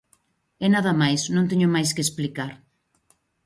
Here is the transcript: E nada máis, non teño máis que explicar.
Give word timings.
E 0.65 0.67
nada 0.75 0.93
máis, 1.01 1.21
non 1.35 1.49
teño 1.49 1.67
máis 1.75 1.89
que 1.95 2.03
explicar. 2.05 2.51